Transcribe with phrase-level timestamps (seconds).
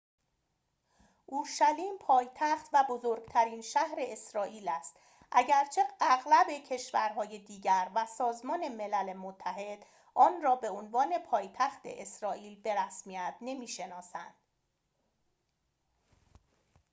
[1.25, 4.95] اورشلیم پایتخت و بزرگترین شهر اسرائیل است
[5.31, 13.35] اگرچه اغلب کشورهای دیگر و سازمان ملل متحد آن را به‌عنوان پایتخت اسرائیل به رسمیت
[13.41, 14.33] نمی‌شناسند